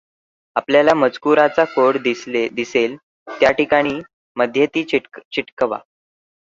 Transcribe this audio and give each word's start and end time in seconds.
आपल्याला 0.55 0.93
मजकुराचा 0.93 1.63
कोड 1.65 1.97
दिसेल 2.03 2.95
त्या 3.27 3.51
ठिकाणी, 3.51 3.99
मध्ये 4.37 4.65
ती 4.65 4.83
चिटकवा. 4.83 5.79